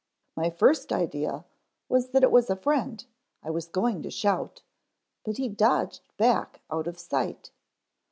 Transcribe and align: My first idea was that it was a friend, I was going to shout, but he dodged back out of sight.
My 0.35 0.49
first 0.49 0.91
idea 0.91 1.45
was 1.87 2.09
that 2.09 2.23
it 2.23 2.31
was 2.31 2.49
a 2.49 2.55
friend, 2.55 3.05
I 3.43 3.51
was 3.51 3.67
going 3.67 4.01
to 4.01 4.09
shout, 4.09 4.63
but 5.23 5.37
he 5.37 5.47
dodged 5.47 6.01
back 6.17 6.59
out 6.71 6.87
of 6.87 6.97
sight. 6.97 7.51